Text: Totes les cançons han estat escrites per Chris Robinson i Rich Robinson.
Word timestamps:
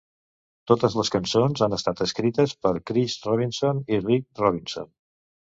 Totes 0.71 0.95
les 0.99 1.11
cançons 1.15 1.61
han 1.67 1.77
estat 1.77 2.01
escrites 2.07 2.57
per 2.65 2.73
Chris 2.93 3.19
Robinson 3.29 3.85
i 3.97 4.03
Rich 4.03 4.43
Robinson. 4.47 4.91